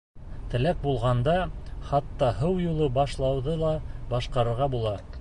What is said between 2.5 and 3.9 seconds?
юлы баш-лауҙы ла